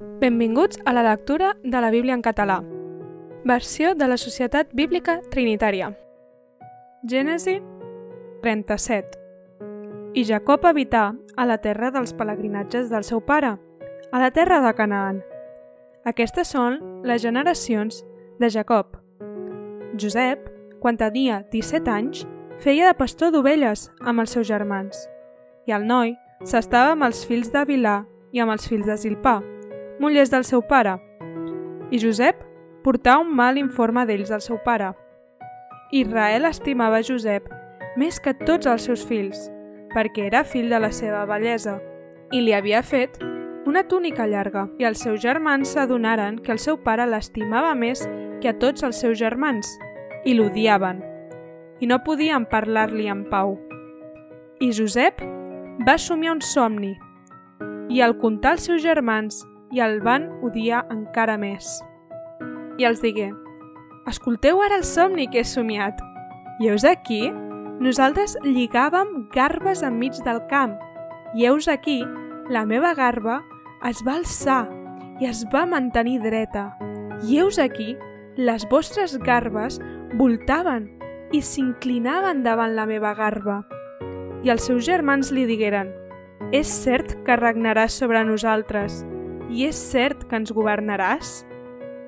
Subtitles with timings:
[0.00, 2.62] Benvinguts a la lectura de la Bíblia en català.
[3.44, 5.90] Versió de la Societat Bíblica Trinitària.
[7.04, 7.58] Gènesi
[8.40, 9.18] 37.
[10.14, 13.58] I Jacob habità a la terra dels pelegrinatges del seu pare,
[14.10, 15.20] a la terra de Canaan.
[16.08, 18.00] Aquestes són les generacions
[18.40, 18.96] de Jacob.
[20.00, 20.48] Josep,
[20.80, 22.24] quan tenia 17 anys,
[22.64, 24.96] feia de pastor d'ovelles amb els seus germans.
[25.68, 29.42] I el noi s'estava amb els fills de Vilà i amb els fills de Zilpà,
[30.00, 30.96] mullers del seu pare.
[31.92, 32.40] I Josep
[32.82, 34.94] portava un mal informe d'ells del seu pare.
[35.92, 37.50] Israel estimava Josep
[38.00, 39.50] més que tots els seus fills,
[39.92, 41.76] perquè era fill de la seva bellesa,
[42.32, 43.18] i li havia fet
[43.66, 48.06] una túnica llarga, i els seus germans s'adonaren que el seu pare l'estimava més
[48.40, 49.68] que a tots els seus germans,
[50.24, 51.04] i l'odiaven,
[51.80, 53.58] i no podien parlar-li en pau.
[54.64, 55.20] I Josep
[55.84, 56.96] va somiar un somni,
[57.90, 61.78] i al contar als seus germans i el van odiar encara més.
[62.80, 63.30] I els digué,
[64.10, 66.00] escolteu ara el somni que he somiat.
[66.60, 67.28] I heus aquí,
[67.80, 70.76] nosaltres lligàvem garbes enmig del camp,
[71.34, 72.00] i heus aquí,
[72.50, 73.40] la meva garba
[73.86, 74.64] es va alçar
[75.20, 76.70] i es va mantenir dreta.
[77.22, 77.94] I heus aquí,
[78.36, 79.78] les vostres garbes
[80.18, 80.88] voltaven
[81.32, 83.60] i s'inclinaven davant la meva garba.
[84.42, 85.92] I els seus germans li digueren,
[86.50, 89.04] és cert que regnaràs sobre nosaltres
[89.50, 91.40] i és cert que ens governaràs?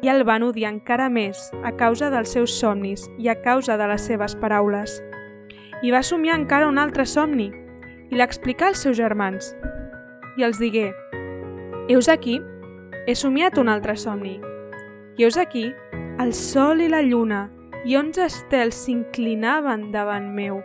[0.02, 3.86] I el van odiar encara més a causa dels seus somnis i a causa de
[3.90, 5.00] les seves paraules.
[5.82, 7.50] I va somiar encara un altre somni
[8.10, 9.54] i l'explicà als seus germans.
[10.38, 10.92] I els digué,
[11.88, 12.38] Heus aquí,
[13.06, 14.36] he somiat un altre somni.
[15.18, 15.72] I heus aquí,
[16.22, 17.48] el sol i la lluna
[17.84, 20.60] i onze estels s'inclinaven davant meu.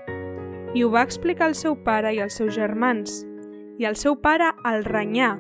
[0.78, 3.24] I ho va explicar al seu pare i als seus germans.
[3.82, 5.34] I el seu pare el renyà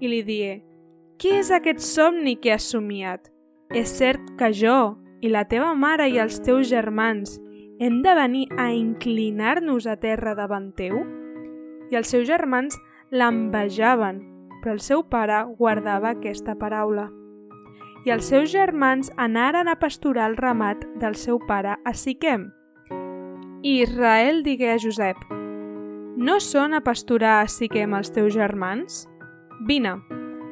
[0.00, 0.62] i li digué,
[1.20, 3.26] què és aquest somni que has somiat?
[3.76, 7.34] És cert que jo i la teva mare i els teus germans
[7.76, 11.02] hem de venir a inclinar-nos a terra davant teu?
[11.92, 12.78] I els seus germans
[13.12, 14.22] l'envejaven,
[14.62, 17.10] però el seu pare guardava aquesta paraula.
[18.08, 22.48] I els seus germans anaren a pasturar el ramat del seu pare a Siquem.
[23.60, 25.20] I Israel digué a Josep,
[26.16, 29.04] no són a pasturar a Siquem els teus germans?
[29.68, 29.98] Vine,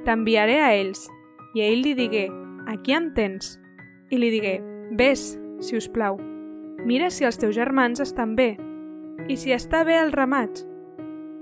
[0.05, 1.07] t'enviaré a ells.
[1.55, 2.29] I ell li digué,
[2.67, 3.57] aquí em tens.
[4.11, 4.59] I li digué,
[4.91, 6.19] ves, si us plau.
[6.87, 8.57] Mira si els teus germans estan bé
[9.27, 10.63] i si està bé el ramat.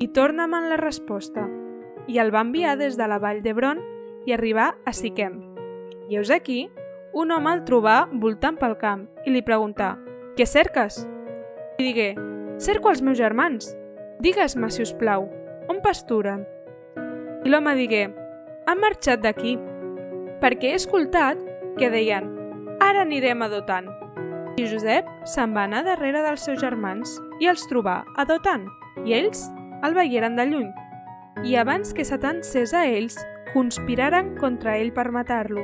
[0.00, 1.44] I torna'm en la resposta.
[2.08, 3.82] I el va enviar des de la vall d'Hebron
[4.26, 5.38] i arribar a Siquem.
[6.08, 6.66] I heus aquí,
[7.12, 9.94] un home el trobà voltant pel camp i li preguntà,
[10.36, 11.02] què cerques?
[11.78, 12.10] I digué,
[12.62, 13.74] cerco els meus germans.
[14.20, 15.28] Digues-me, si us plau,
[15.68, 16.46] on pasturen?
[17.44, 18.06] I l'home digué,
[18.66, 19.54] han marxat d'aquí,
[20.42, 21.38] perquè he escoltat
[21.78, 22.26] que deien
[22.82, 23.86] «Ara anirem a Dotan».
[24.58, 27.12] I Josep se'n va anar darrere dels seus germans
[27.44, 28.66] i els trobà a Dotan,
[29.04, 29.44] i ells
[29.86, 30.70] el veieren de lluny.
[31.44, 33.20] I abans que s'atancés a ells,
[33.52, 35.62] conspiraren contra ell per matar-lo.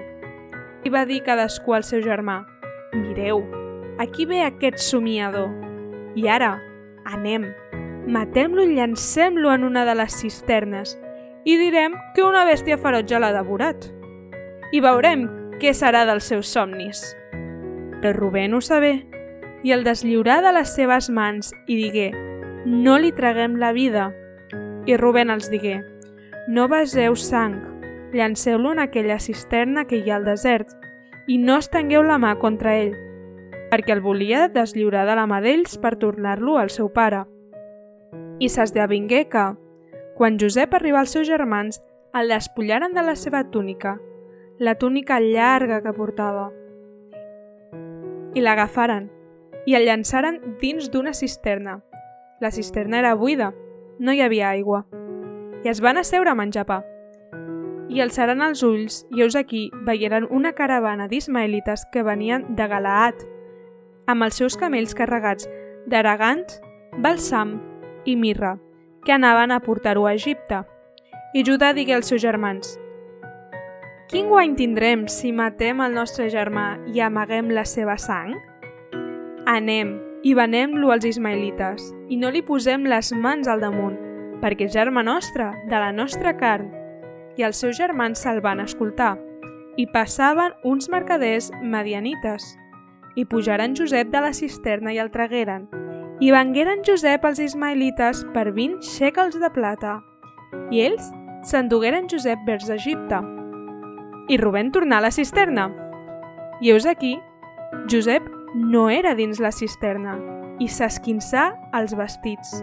[0.84, 2.42] I va dir cadascú al seu germà
[2.92, 3.42] «Mireu,
[3.98, 5.50] aquí ve aquest somiador.
[6.14, 6.58] I ara,
[7.08, 7.48] anem,
[8.06, 10.94] matem-lo i llancem-lo en una de les cisternes
[11.44, 13.88] i direm que una bèstia ferotge l'ha devorat.
[14.72, 15.26] I veurem
[15.60, 17.04] què serà dels seus somnis.
[18.02, 19.00] Però Rubén ho sabé
[19.62, 22.10] i el deslliurà de les seves mans i digué
[22.66, 24.10] no li traguem la vida.
[24.86, 25.80] I Rubén els digué
[26.48, 27.60] no beseu sang,
[28.12, 30.72] llanceu-lo en aquella cisterna que hi ha al desert
[31.30, 32.96] i no estengueu la mà contra ell,
[33.70, 37.22] perquè el volia deslliurar de la mà d'ells per tornar-lo al seu pare.
[38.42, 39.44] I s'esdevingué que,
[40.16, 41.80] quan Josep arribà als seus germans,
[42.14, 43.96] el despullaren de la seva túnica,
[44.58, 46.50] la túnica llarga que portava.
[48.34, 49.08] I l'agafaren
[49.66, 51.80] i el llançaren dins d'una cisterna.
[52.40, 53.52] La cisterna era buida,
[53.98, 54.84] no hi havia aigua.
[55.64, 56.82] I es van asseure a menjar pa.
[57.92, 63.20] I alçaran els ulls i heus aquí veieren una caravana d'ismaelites que venien de Galaat,
[64.06, 65.48] amb els seus camells carregats
[65.86, 66.46] d'aragant,
[66.98, 67.58] balsam
[68.04, 68.56] i mirra,
[69.04, 70.62] que anaven a portar-ho a Egipte.
[71.34, 72.76] I Judà digué als seus germans,
[74.12, 78.34] Quin guany tindrem si matem el nostre germà i amaguem la seva sang?
[79.48, 83.96] Anem i venem-lo als ismaelites i no li posem les mans al damunt,
[84.42, 86.68] perquè és germà nostre, de la nostra carn.
[87.40, 89.14] I els seus germans se'l van escoltar.
[89.80, 92.50] I passaven uns mercaders medianites.
[93.16, 95.70] I pujaren Josep de la cisterna i el tragueren,
[96.22, 99.96] i vengueren Josep als ismaelites per 20 xècals de plata.
[100.70, 101.08] I ells
[101.50, 103.18] s'endugueren Josep vers Egipte.
[104.28, 105.64] i Rubén tornar a la cisterna.
[106.60, 107.18] I heus aquí,
[107.90, 108.22] Josep
[108.54, 110.14] no era dins la cisterna
[110.60, 112.62] i s'esquinçà els vestits.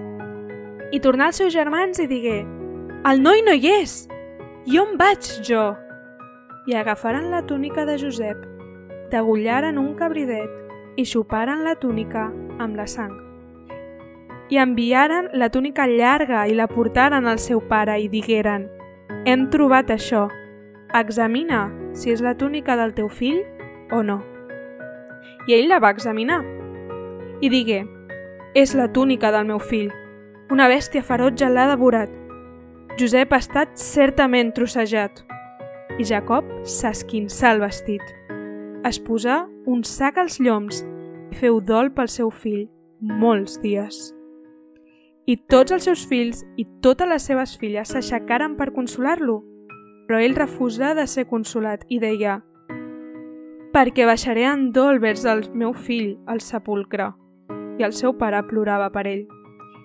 [0.95, 2.47] I tornà als seus germans i digué
[3.03, 4.07] «El noi no hi és!
[4.71, 5.75] I on vaig jo?»
[6.65, 8.38] I agafaren la túnica de Josep,
[9.12, 13.28] degollaren un cabridet i xuparen la túnica amb la sang.
[14.50, 18.66] I enviaren la túnica llarga i la portaren al seu pare i digueren
[19.30, 20.24] «Hem trobat això,
[20.98, 23.44] examina si és la túnica del teu fill
[23.94, 24.18] o no».
[25.46, 26.42] I ell la va examinar
[27.46, 27.84] i digué
[28.57, 29.94] «És la túnica del meu fill,
[30.50, 32.10] una bèstia ferotge l'ha devorat.
[32.98, 35.25] Josep ha estat certament trossejat».
[36.00, 38.01] I Jacob s'esquinçà el vestit.
[38.88, 40.86] Es posà un sac als lloms
[41.30, 42.69] i feu dol pel seu fill
[43.01, 44.07] molts dies.
[45.29, 49.43] I tots els seus fills i totes les seves filles s'aixecaren per consolar-lo,
[50.07, 52.39] però ell refusà de ser consolat i deia
[53.69, 57.11] «Perquè baixaré en dol vers el meu fill al sepulcre».
[57.77, 59.27] I el seu pare plorava per ell.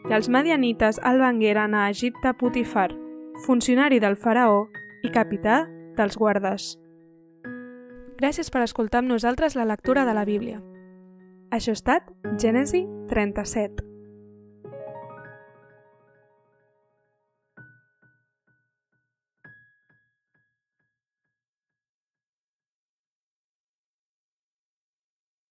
[0.09, 2.89] I els medianites el vengueren a Egipte Potifar,
[3.45, 4.65] funcionari del faraó
[5.05, 5.67] i capità
[5.99, 6.75] dels guardes.
[8.17, 10.63] Gràcies per escoltar amb nosaltres la lectura de la Bíblia.
[11.53, 12.09] Això ha estat
[12.41, 13.94] Gènesi 37.